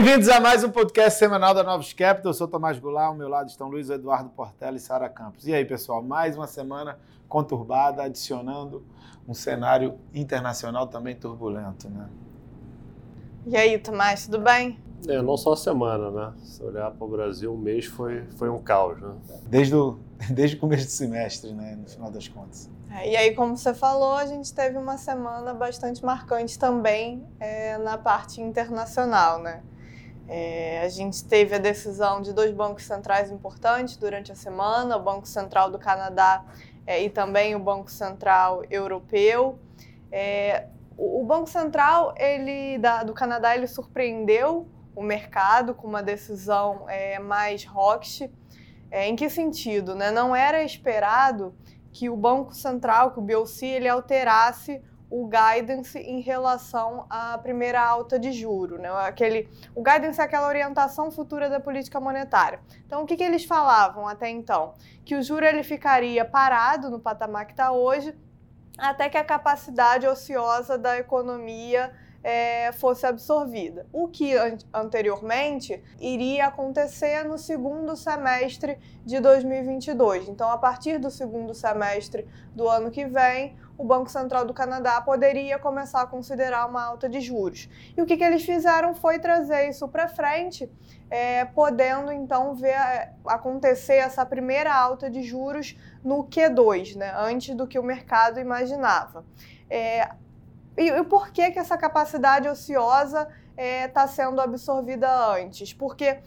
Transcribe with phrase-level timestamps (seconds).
[0.00, 2.30] Bem-vindos a mais um podcast semanal da Novos Capital.
[2.30, 5.44] Eu sou Tomás Goulart, ao meu lado estão Luiz Eduardo Portela e Sara Campos.
[5.44, 6.96] E aí, pessoal, mais uma semana
[7.28, 8.86] conturbada, adicionando
[9.26, 12.08] um cenário internacional também turbulento, né?
[13.44, 14.78] E aí, Tomás, tudo bem?
[15.08, 16.32] É, não só a semana, né?
[16.44, 19.16] Se olhar para o Brasil, um mês foi, foi um caos, né?
[19.48, 19.98] Desde o,
[20.30, 21.74] desde o começo do semestre, né?
[21.74, 22.70] No final das contas.
[22.92, 27.76] É, e aí, como você falou, a gente teve uma semana bastante marcante também é,
[27.78, 29.60] na parte internacional, né?
[30.28, 35.02] É, a gente teve a decisão de dois bancos centrais importantes durante a semana, o
[35.02, 36.44] Banco Central do Canadá
[36.86, 39.58] é, e também o Banco Central Europeu.
[40.12, 40.66] É,
[40.98, 47.18] o, Banco Central ele, da, do Canadá ele surpreendeu o mercado com uma decisão é,
[47.18, 48.28] mais hawkish.
[48.90, 49.94] É, em que sentido?
[49.94, 50.10] Né?
[50.10, 51.54] Não era esperado
[51.92, 57.80] que o Banco Central, que o BOC, ele alterasse o guidance em relação à primeira
[57.80, 58.90] alta de juro, né?
[58.90, 62.60] Aquele, o guidance é aquela orientação futura da política monetária.
[62.86, 64.74] Então, o que, que eles falavam até então?
[65.04, 68.14] Que o juro ele ficaria parado no patamar que está hoje,
[68.76, 71.90] até que a capacidade ociosa da economia
[72.22, 73.86] é, fosse absorvida.
[73.92, 80.28] O que an anteriormente iria acontecer no segundo semestre de 2022.
[80.28, 85.00] Então, a partir do segundo semestre do ano que vem, o Banco Central do Canadá
[85.00, 87.68] poderia começar a considerar uma alta de juros.
[87.96, 90.68] E o que, que eles fizeram foi trazer isso para frente,
[91.08, 97.54] é, podendo então ver é, acontecer essa primeira alta de juros no Q2, né, antes
[97.54, 99.24] do que o mercado imaginava.
[99.70, 100.10] É,
[100.76, 105.72] e, e por que, que essa capacidade ociosa está é, tá sendo absorvida antes?
[105.72, 106.18] Porque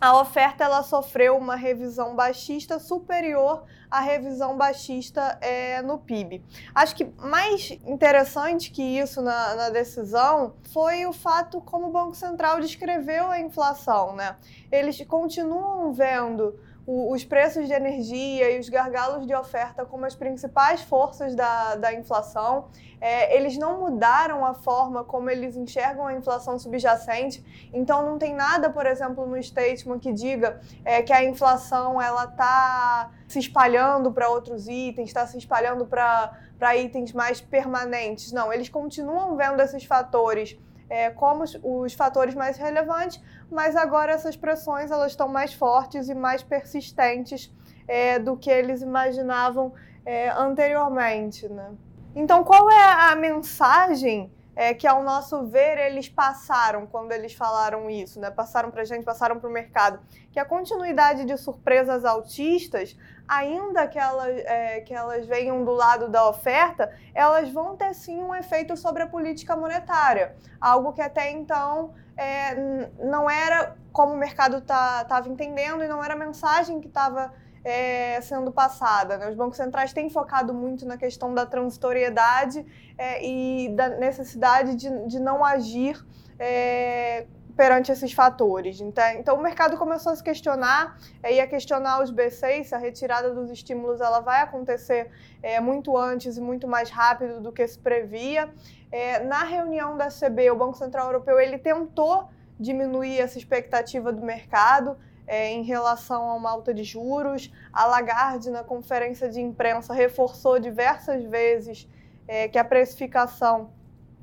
[0.00, 6.44] a oferta ela sofreu uma revisão baixista superior à revisão baixista é, no PIB.
[6.74, 12.14] Acho que mais interessante que isso na, na, decisão foi o fato como o Banco
[12.14, 14.14] Central descreveu a inflação.
[14.14, 14.36] Né?
[14.70, 16.54] Eles continuam vendo
[16.88, 21.76] o, os preços de energia e os gargalos de oferta como as principais forças da,
[21.76, 22.68] da inflação.
[22.98, 27.44] É, eles não mudaram a forma como eles enxergam a inflação subjacente,
[27.74, 32.24] então não tem nada, por exemplo, no statement que diga é, que a inflação ela
[32.24, 38.32] está se espalhando para outros itens, está se espalhando para itens mais permanentes.
[38.32, 44.12] Não, eles continuam vendo esses fatores é, como os, os, fatores mais relevantes, mas agora
[44.12, 47.52] essas pressões elas estão mais fortes e mais persistentes
[47.86, 49.72] é, do que eles imaginavam
[50.04, 51.48] é, anteriormente.
[51.48, 51.70] Né?
[52.14, 57.88] Então, qual é a mensagem é, que, ao nosso ver, eles passaram quando eles falaram
[57.88, 58.28] isso, né?
[58.28, 60.00] Passaram para a gente, passaram para o mercado.
[60.32, 62.96] Que a continuidade de surpresas altistas,
[63.28, 68.20] ainda que elas, é, que elas venham do lado da oferta, elas vão ter sim
[68.20, 70.34] um efeito sobre a política monetária.
[70.60, 76.02] Algo que até então é, não era como o mercado estava tá, entendendo e não
[76.02, 77.32] era a mensagem que estava
[77.68, 79.18] é, sendo passada.
[79.18, 79.28] Né?
[79.28, 82.64] Os bancos centrais têm focado muito na questão da transitoriedade
[82.96, 86.02] é, e da necessidade de, de não agir
[86.38, 88.80] é, perante esses fatores.
[88.80, 92.74] Então, então, o mercado começou a se questionar é, e a questionar os B6 se
[92.74, 95.10] a retirada dos estímulos ela vai acontecer
[95.42, 98.48] é, muito antes e muito mais rápido do que se previa.
[98.90, 104.22] É, na reunião da CB, o Banco Central Europeu ele tentou diminuir essa expectativa do
[104.22, 104.96] mercado,
[105.28, 107.52] é, em relação a uma alta de juros.
[107.70, 111.86] A Lagarde, na conferência de imprensa, reforçou diversas vezes
[112.26, 113.70] é, que a precificação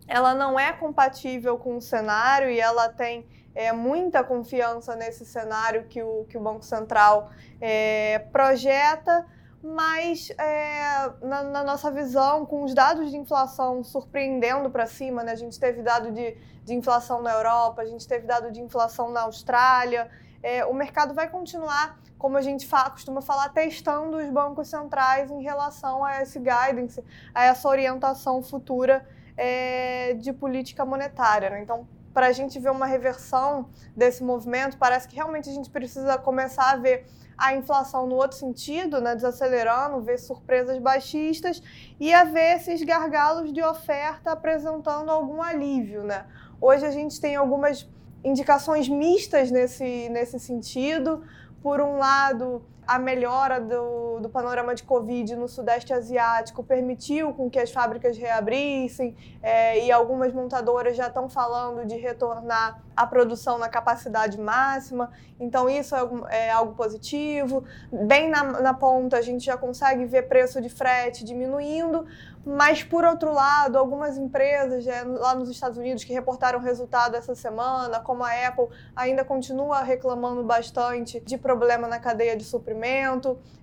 [0.07, 5.85] ela não é compatível com o cenário e ela tem é, muita confiança nesse cenário
[5.85, 9.25] que o, que o Banco Central é, projeta,
[9.63, 15.31] mas é, na, na, nossa visão, com os dados de inflação surpreendendo para cima, né?
[15.31, 19.09] a gente teve dado de, de inflação na Europa, a gente teve dado de inflação
[19.09, 20.11] na Austrália,
[20.45, 25.31] é, o mercado vai continuar, como a gente fa costuma falar, testando os bancos centrais
[25.31, 29.03] em relação a esse guidance, a essa orientação futura
[29.35, 31.50] é, de política monetária.
[31.50, 31.63] Né?
[31.63, 36.15] Então, para a gente ver uma reversão desse movimento, parece que realmente a gente precisa
[36.19, 41.62] começar a ver a inflação no outro sentido, né, desacelerando, ver surpresas baixistas
[42.00, 46.03] e a ver esses gargalos de oferta apresentando algum alívio.
[46.03, 46.24] Né?
[46.62, 47.89] Hoje a gente tem algumas
[48.25, 51.24] indicações mistas nesse, nesse sentido.
[51.62, 57.49] Por um lado, a melhora do, do panorama de Covid no Sudeste Asiático permitiu com
[57.49, 63.57] que as fábricas reabrissem é, e algumas montadoras já estão falando de retornar a produção
[63.57, 67.63] na capacidade máxima, então isso é, é algo positivo.
[67.91, 72.05] Bem na, na, ponta, a gente já consegue ver preço de frete diminuindo,
[72.45, 77.35] mas por outro lado, algumas empresas é, lá nos Estados Unidos que reportaram resultado essa
[77.35, 82.75] semana, como a Apple, ainda continua reclamando bastante de problema na cadeia de suprimento.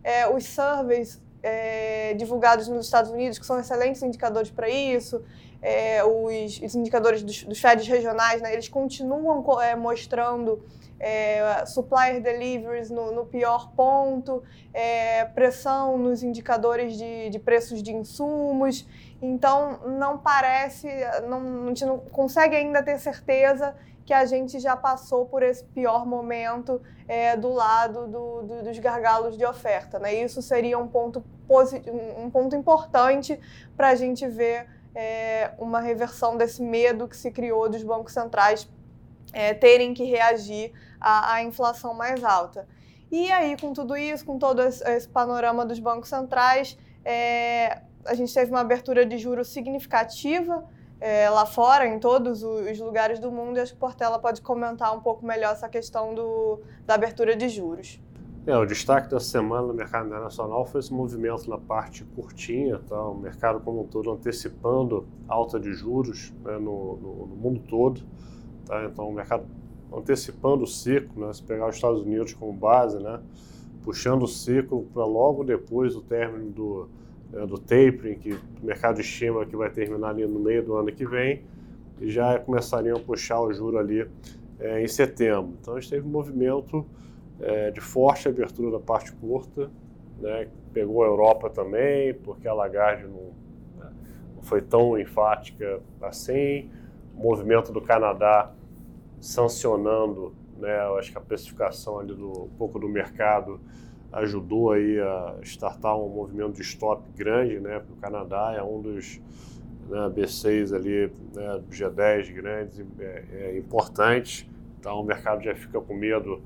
[0.03, 5.23] É, os surveys é, divulgados nos Estados Unidos, que são excelentes indicadores para isso,
[5.61, 10.65] é, os, os, indicadores dos, dos FEDs regionais, né, eles continuam é, mostrando
[10.99, 14.43] é, supplier deliveries no, no pior ponto,
[14.73, 18.87] é, pressão nos indicadores de, de, preços de insumos.
[19.21, 20.89] Então, não parece,
[21.29, 25.65] não, a gente não consegue ainda ter certeza que a gente já passou por esse
[25.65, 29.99] pior momento é, do lado do, do, dos gargalos de oferta.
[29.99, 30.15] Né?
[30.15, 31.25] Isso seria um ponto,
[32.19, 33.39] um ponto importante
[33.77, 38.69] para a gente ver é, uma reversão desse medo que se criou dos bancos centrais
[39.33, 42.67] é, terem que reagir à, à, inflação mais alta.
[43.11, 48.33] E aí, com tudo isso, com todo esse, panorama dos bancos centrais, é, a gente
[48.33, 50.67] teve uma abertura de juros significativa
[51.03, 54.97] é, lá fora, em todos os lugares do mundo, e acho que Portela pode comentar
[54.97, 58.01] um pouco melhor essa questão do, da abertura de juros.
[58.47, 63.01] É, o destaque da semana no mercado internacional foi esse movimento na parte curtinha, tá?
[63.09, 68.01] o mercado como um todo antecipando alta de juros né, no, no, no, mundo todo.
[68.65, 68.85] Tá?
[68.85, 69.45] Então, o mercado
[69.93, 71.33] antecipando o ciclo, né?
[71.33, 73.21] se pegar os Estados Unidos como base, né?
[73.83, 76.89] puxando o ciclo para logo depois do término do,
[77.33, 81.07] do tapering, que o mercado estima que vai terminar ali no meio do ano que
[81.07, 81.43] vem,
[82.01, 84.07] e já começariam a puxar o juro ali
[84.61, 85.55] é, em setembro.
[85.61, 86.87] Então, a gente teve um movimento
[87.41, 89.71] é, de forte abertura da parte curta,
[90.21, 93.33] né, pegou a Europa também, porque a Lagarde não,
[93.79, 93.93] né,
[94.37, 96.71] não foi tão enfática assim,
[97.17, 98.53] o movimento do Canadá
[99.21, 103.61] sancionando, né, acho que a precificação ali do um pouco do mercado
[104.13, 108.81] ajudou aí a startar um movimento de stop grande, né, porque o Canadá é um
[108.81, 109.21] dos
[109.89, 115.95] né, B6 ali, né, G10 grandes, é, é importante, então o mercado já fica com
[115.95, 116.43] medo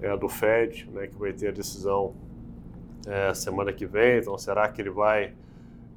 [0.00, 2.14] é, do Fed, né, que vai ter a decisão
[3.06, 4.18] é, semana que vem.
[4.18, 5.32] Então, será que ele vai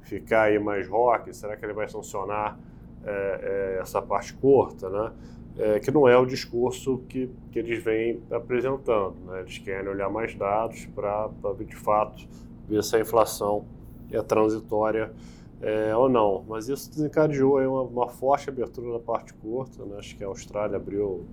[0.02, 1.34] ficar aí mais rock?
[1.34, 2.58] Será que ele vai sancionar
[3.04, 5.12] é, é essa parte curta, né?
[5.58, 9.16] É, que não é o discurso que, que eles vêm apresentando.
[9.26, 9.40] Né?
[9.40, 11.28] Eles querem olhar mais dados para,
[11.66, 12.28] de fato,
[12.68, 13.64] ver se a inflação
[14.10, 15.12] é transitória
[15.60, 16.44] é, ou não.
[16.48, 19.84] Mas isso desencadeou uma, uma forte abertura na parte curta.
[19.84, 19.96] Né?
[19.98, 21.24] Acho que a Austrália abriu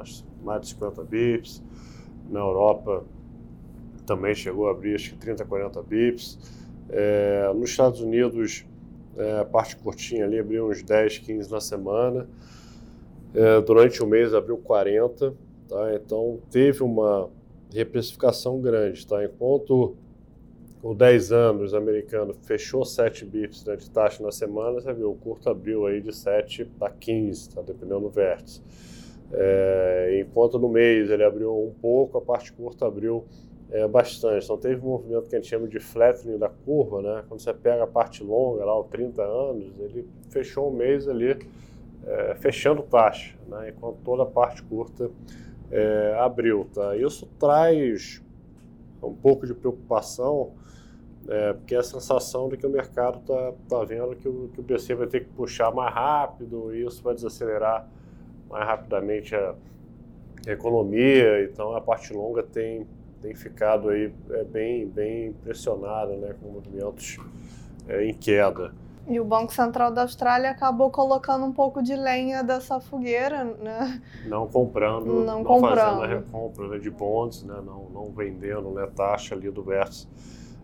[0.00, 1.62] acho, mais de 50 bips,
[2.28, 3.04] na Europa
[4.06, 6.38] também chegou a abrir acho que 30, 40 bips.
[6.88, 8.64] É, nos Estados Unidos,
[9.16, 12.28] é, a parte curtinha ali abriu uns 10, 15 na semana.
[13.34, 15.32] É, durante o mês abriu 40,
[15.68, 15.94] tá?
[15.94, 17.30] então teve uma
[17.72, 19.06] reprecificação grande.
[19.06, 19.24] Tá?
[19.24, 19.96] Enquanto
[20.82, 25.16] o 10 anos americano fechou 7 bips né, de taxa na semana, você viu, o
[25.16, 27.62] curto abriu aí de 7 a 15, tá?
[27.62, 28.62] dependendo do vértice.
[29.32, 33.24] É, enquanto no mês ele abriu um pouco, a parte curta abriu
[33.70, 34.44] é, bastante.
[34.44, 37.24] Então teve um movimento que a gente chama de flattening da curva, né?
[37.28, 41.36] Quando você pega a parte longa, lá, os 30 anos, ele fechou o mês ali
[42.06, 43.70] é, fechando taxa, né?
[43.70, 45.10] Enquanto toda a parte curta
[45.70, 46.96] é, abriu, tá?
[46.96, 48.22] Isso traz
[49.02, 50.52] um pouco de preocupação,
[51.28, 54.60] é, porque é a sensação de que o mercado está tá vendo que o, que
[54.60, 57.88] o BC vai ter que puxar mais rápido e isso vai desacelerar
[58.48, 59.54] mais rapidamente a
[60.46, 62.86] economia, então a parte longa tem,
[63.20, 67.18] tem ficado aí é, bem, bem pressionada, né, com movimentos
[67.86, 68.72] é, em queda.
[69.10, 74.00] E o Banco Central da Austrália acabou colocando um pouco de lenha dessa fogueira, né?
[74.24, 75.78] Não comprando, não, não comprando.
[75.78, 77.60] fazendo a recompra né, de bonds, né?
[77.66, 80.08] não, não vendendo né, taxa ali do verso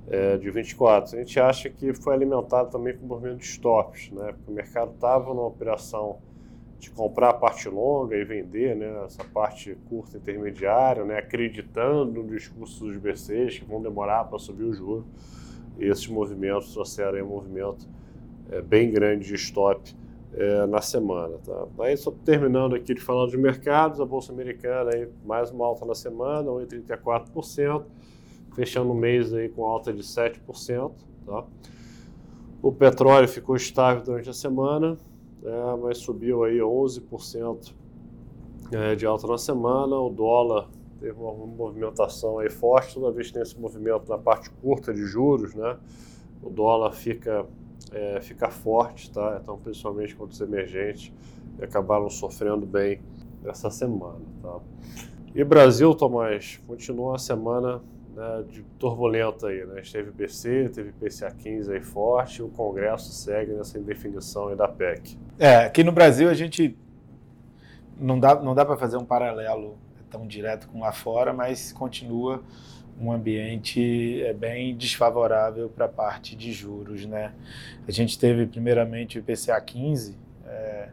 [0.08, 1.16] é, de 24.
[1.16, 4.26] A gente acha que foi alimentado também com o movimento de stops, né?
[4.26, 6.18] Porque o mercado estava numa operação
[6.78, 12.28] de comprar a parte longa e vender né, essa parte curta intermediária, né, acreditando no
[12.28, 15.04] discurso dos BCs que vão demorar para subir o juro.
[15.80, 17.88] E esses movimentos trouxeram um movimento
[18.50, 19.94] é, bem grande de stop
[20.34, 21.38] é, na semana.
[21.44, 21.66] Tá?
[21.80, 25.84] Aí, só terminando aqui de falar dos mercados, a Bolsa Americana aí, mais uma alta
[25.84, 27.84] na semana, 1,34%,
[28.54, 30.92] fechando o mês aí com alta de 7%.
[31.24, 31.44] Tá?
[32.62, 34.96] O petróleo ficou estável durante a semana,
[35.44, 37.72] é, mas subiu aí 11%
[38.72, 39.96] é, de alta na semana.
[39.96, 44.50] O dólar teve uma movimentação aí forte, toda vez que tem esse movimento na parte
[44.50, 45.76] curta de juros, né,
[46.42, 47.46] o dólar fica,
[47.92, 49.38] é, fica forte, tá?
[49.42, 51.12] Então, principalmente contra os emergentes,
[51.60, 53.00] acabaram sofrendo bem
[53.44, 54.58] essa semana, tá?
[55.34, 57.82] E Brasil, Tomás, continua a semana
[58.14, 59.82] né, de turbulenta aí, né?
[59.90, 64.66] Teve BC, teve PCA 15 aí forte, e o Congresso segue nessa indefinição aí da
[64.66, 65.18] PEC.
[65.38, 66.76] É, aqui no Brasil a gente
[67.98, 69.76] não dá, não dá para fazer um paralelo
[70.10, 72.42] tão direto com lá fora, mas continua
[73.00, 77.32] um ambiente é, bem desfavorável para a parte de juros, né?
[77.86, 80.88] A gente teve primeiramente o IPCA 15 é,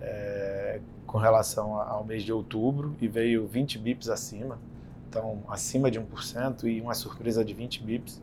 [0.00, 4.58] é, com relação ao mês de outubro e veio 20 bips acima,
[5.08, 8.22] então acima de 1% e uma surpresa de 20 bips.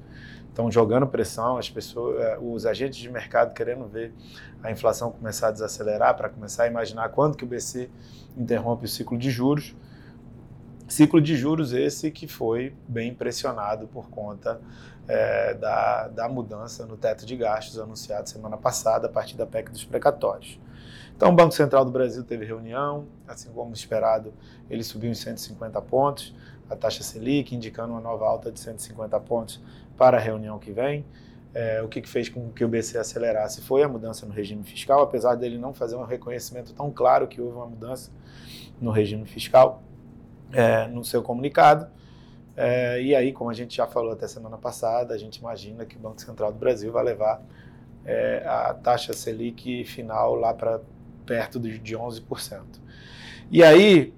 [0.52, 4.14] Então jogando pressão, as pessoas, é, os agentes de mercado querendo ver
[4.64, 7.90] a inflação começar a desacelerar para começar a imaginar quando que o BC
[8.38, 9.76] interrompe o ciclo de juros.
[10.89, 14.60] Ciclo de juros esse que foi bem pressionado por conta
[15.08, 19.72] é, da, da mudança no teto de gastos anunciado semana passada a partir da PEC
[19.72, 20.60] dos precatórios.
[21.15, 24.34] Então, o Banco Central do Brasil teve reunião, assim como esperado,
[24.67, 26.34] ele subiu em 150 pontos,
[26.67, 29.62] a taxa Selic, indicando uma nova alta de 150 pontos
[29.96, 31.05] para a reunião que vem.
[31.53, 35.01] É, o que, fez com que o BC acelerasse foi a mudança no regime fiscal,
[35.01, 38.12] apesar dele não fazer um reconhecimento tão claro que houve uma mudança
[38.79, 39.84] no regime fiscal
[40.53, 41.88] é, no seu comunicado.
[42.56, 45.96] É, e aí, como a gente já falou até semana passada, a gente imagina que
[45.96, 47.41] o Banco Central do Brasil vai levar
[48.06, 50.82] é, a taxa Selic final lá para
[51.25, 52.62] perto de 11%.
[53.51, 54.13] E aí,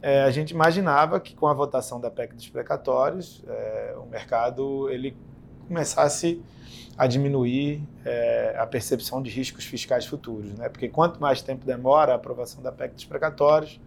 [0.00, 4.90] é, a gente imaginava que com a votação da PEC dos precatórios, é, o mercado
[4.90, 5.16] ele
[5.66, 6.42] começasse
[6.96, 10.68] a diminuir é, a percepção de riscos fiscais futuros, né?
[10.68, 13.80] Porque quanto mais tempo demora a aprovação da PEC dos precatórios,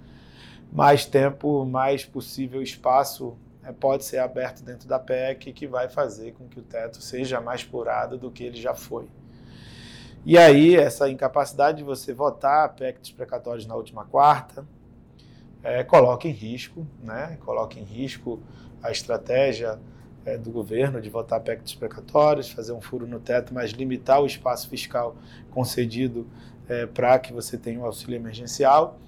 [0.76, 6.34] mais tempo, mais possível espaço é, pode ser aberto dentro da PEC, que vai fazer
[6.34, 9.08] com que o teto seja mais purado do que ele já foi.
[10.26, 14.66] E aí, essa incapacidade de você votar a PEC dos precatórios na última quarta
[15.64, 17.38] é, coloca em risco, né?
[17.46, 18.42] coloca em risco
[18.84, 19.80] a estratégia
[20.26, 23.72] é, do governo de votar a PEC dos precatórios, fazer um furo no teto, mas
[23.72, 25.16] limitar o espaço fiscal
[25.52, 26.28] concedido
[26.68, 29.00] é, para que você tenha um auxílio emergencial.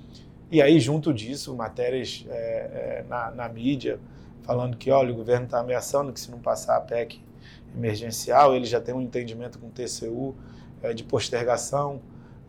[0.49, 3.99] E aí, junto disso, matérias é, é, na, na, mídia
[4.43, 7.19] falando que, olha, o governo está ameaçando que se não passar a PEC
[7.75, 10.33] emergencial, ele já tem um entendimento com o TCU
[10.81, 12.01] é, de postergação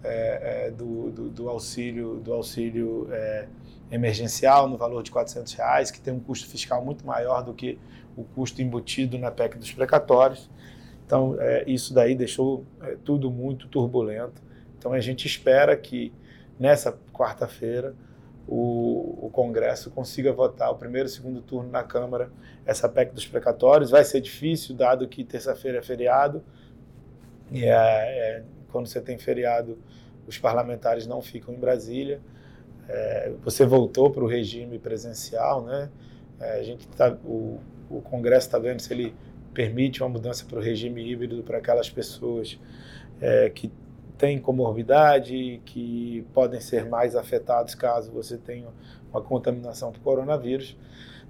[0.04, 3.48] é, é, do, do, do, auxílio, do auxílio é,
[3.90, 7.80] emergencial no valor de 400 reais, que tem um custo fiscal muito maior do que
[8.16, 10.48] o custo embutido na PEC dos precatórios.
[11.04, 11.36] Então,
[11.66, 12.66] isso daí deixou
[13.02, 14.42] tudo muito turbulento.
[14.78, 16.12] Então, a gente espera que
[16.58, 17.94] nessa quarta-feira,
[18.46, 22.30] o, o, Congresso consiga votar o primeiro e segundo turno na Câmara
[22.64, 23.90] essa PEC dos precatórios.
[23.90, 26.42] Vai ser difícil, dado que terça-feira é feriado,
[27.50, 29.78] e é, é, quando você tem feriado,
[30.26, 32.20] os parlamentares não ficam em Brasília.
[32.88, 35.90] É, você voltou para o regime presencial, né?
[36.40, 37.60] É, a gente tá, o,
[37.90, 39.14] o Congresso está vendo se ele
[39.52, 42.58] permite uma mudança para o regime híbrido para aquelas pessoas
[43.20, 43.72] é, que
[44.18, 48.66] têm comorbidade, que podem ser mais afetados caso você tenha
[49.10, 50.76] uma contaminação por coronavírus.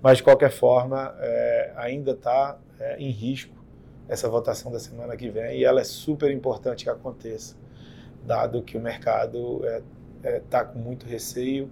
[0.02, 3.54] Mas, de qualquer forma, é, ainda está é, em risco
[4.08, 7.56] essa votação da semana que vem e ela é super importante que aconteça,
[8.24, 11.70] dado que o mercado está é, é, tá com muito receio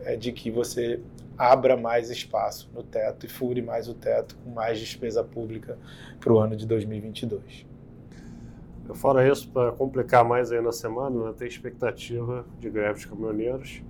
[0.00, 1.00] é, de que você
[1.38, 5.78] abra mais espaço no teto e fure mais o teto com mais despesa pública
[6.18, 7.65] para o ano de 2022.
[8.94, 13.82] Fora isso, para complicar mais aí na semana, né, tem expectativa de greve de caminhoneiros.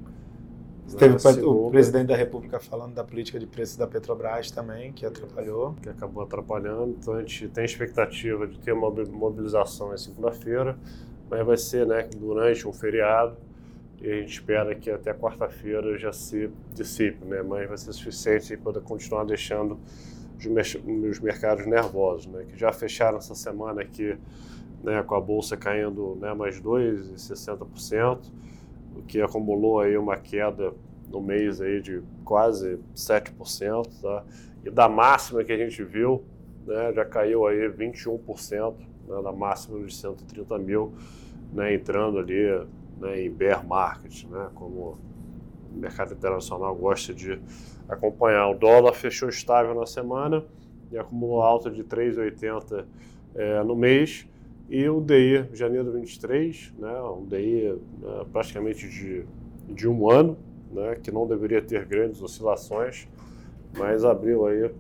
[0.97, 5.75] Teve o presidente da República falando da política de preços da Petrobras também, que atrapalhou.
[5.83, 6.97] Que acabou atrapalhando.
[7.01, 10.79] Então a gente tem expectativa de ter uma mobilização na segunda-feira,
[11.29, 13.37] mas vai ser né, durante um feriado.
[14.01, 17.43] E a gente espera que até quarta-feira já se dissipe, né?
[17.43, 19.79] mas vai ser suficiente para continuar deixando
[21.11, 22.45] os mercados nervosos, né?
[22.47, 24.17] que já fecharam essa semana aqui
[24.87, 28.31] né, com a bolsa caindo né, mais 2,60%,
[28.95, 30.73] o que acumulou aí uma queda
[31.11, 34.25] no mês aí de quase 7%, tá?
[34.65, 36.23] E da máxima que a gente viu,
[36.65, 38.75] né, já caiu aí 21%,
[39.09, 40.95] né, da máxima de 130 mil,
[41.53, 42.47] né, entrando ali
[43.01, 44.99] né, em bear market, né, como
[45.75, 47.41] o mercado internacional gosta de
[47.89, 48.49] acompanhar.
[48.51, 50.45] O dólar fechou estável na semana
[50.93, 52.85] e acumulou alta de 3,80
[53.35, 54.27] é, no mês.
[54.69, 59.25] E o DI, janeiro 23, né, um DI né, praticamente de,
[59.73, 60.37] de um ano,
[60.73, 63.07] né, que não deveria ter grandes oscilações,
[63.79, 64.71] mas abriu aí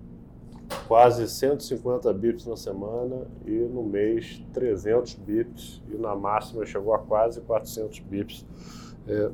[0.88, 6.98] quase 150 bips na semana e no mês 300 bips e na máxima chegou a
[6.98, 8.44] quase 400 bips
[9.06, 9.30] é,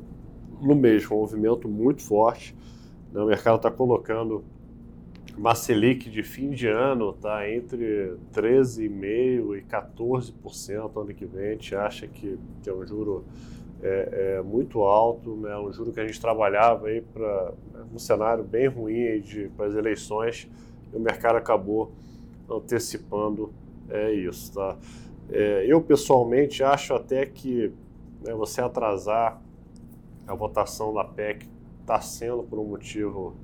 [0.61, 2.55] no mês, um movimento muito forte.
[3.11, 3.21] Né?
[3.21, 4.43] O mercado está colocando
[5.37, 11.47] uma Selic de fim de ano tá entre 13,5% e 14% ano que vem.
[11.47, 13.25] A gente acha que, que é um juro
[13.81, 15.57] é, é muito alto, né?
[15.57, 17.53] um juro que a gente trabalhava para
[17.93, 19.23] um cenário bem ruim
[19.57, 20.49] para as eleições
[20.93, 21.91] e o mercado acabou
[22.49, 23.51] antecipando
[23.89, 24.53] é, isso.
[24.53, 24.77] Tá?
[25.29, 27.71] É, eu pessoalmente acho até que
[28.23, 29.41] né, você atrasar
[30.27, 31.47] a votação da PEC
[31.81, 33.35] está sendo por um motivo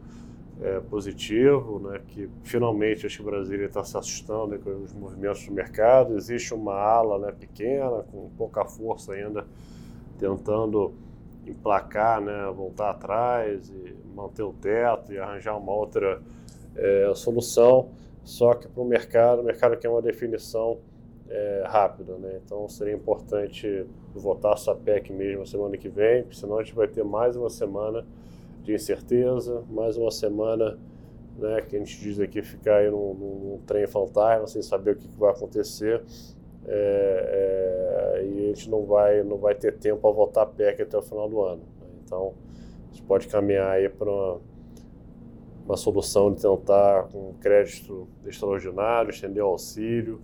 [0.61, 5.45] é, positivo, né, que finalmente acho que o Brasil está se assustando com os movimentos
[5.45, 6.15] do mercado.
[6.15, 9.45] Existe uma ala né, pequena, com pouca força ainda,
[10.17, 10.93] tentando
[11.47, 16.21] emplacar, né, voltar atrás e manter o teto e arranjar uma outra
[16.75, 17.89] é, solução.
[18.23, 20.77] Só que para o mercado, o mercado quer uma definição
[21.29, 22.39] é, rápida, né?
[22.43, 27.03] Então seria importante votar essa PEC mesmo semana que vem, senão a gente vai ter
[27.03, 28.05] mais uma semana
[28.63, 30.77] de incerteza, mais uma semana
[31.37, 34.95] né, que a gente diz aqui ficar aí num, num trem fantasma sem saber o
[34.95, 36.03] que, que vai acontecer.
[36.65, 40.97] É, é, e a gente não vai, não vai ter tempo para votar PEC até
[40.97, 41.61] o final do ano.
[41.79, 41.87] Né?
[42.03, 42.33] Então,
[42.89, 44.41] a gente pode caminhar aí para uma,
[45.65, 50.21] uma solução de tentar com crédito extraordinário, estender o auxílio,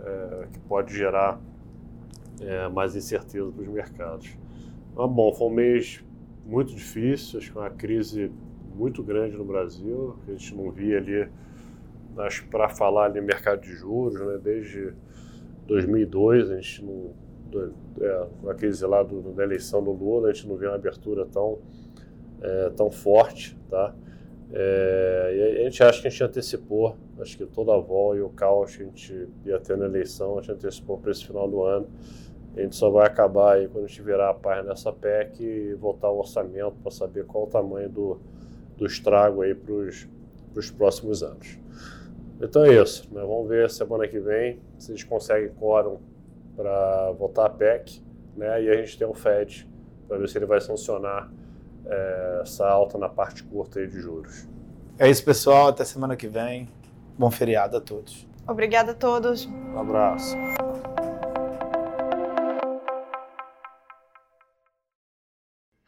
[0.00, 1.40] é, que pode gerar
[2.40, 4.36] é, mais incerteza para os mercados.
[4.94, 6.02] Mas, bom, foi um mês
[6.46, 8.30] muito difícil, acho que uma crise
[8.74, 11.28] muito grande no Brasil, que a gente não via ali,
[12.18, 14.92] acho para falar ali mercado de juros, né, desde
[15.66, 17.14] 2002, a gente não,
[18.00, 21.26] é, a crise lá do, da eleição do Lula, a gente não vê uma abertura
[21.26, 21.58] tão,
[22.40, 23.94] é, tão forte, tá?
[24.52, 28.28] É, a gente acha que a gente antecipou, acho que toda a volta e o
[28.28, 31.62] caos que a gente ia ter na eleição, a gente antecipou para esse final do
[31.64, 31.88] ano.
[32.56, 35.74] A gente só vai acabar aí quando a gente virar a página nessa PEC e
[35.74, 38.18] voltar ao orçamento para saber qual o tamanho do,
[38.76, 41.58] do estrago aí para os próximos anos.
[42.40, 43.08] Então é isso.
[43.12, 43.20] Né?
[43.20, 45.98] Vamos ver semana que vem se eles conseguem quórum
[46.56, 48.02] para votar a PEC.
[48.34, 48.64] Né?
[48.64, 49.68] E a gente tem o FED
[50.08, 51.30] para ver se ele vai sancionar
[51.84, 54.48] é, essa alta na parte curta aí de juros.
[54.98, 55.68] É isso, pessoal.
[55.68, 56.68] Até semana que vem.
[57.18, 58.26] Bom feriado a todos.
[58.46, 59.46] Obrigada a todos.
[59.46, 60.36] Um abraço.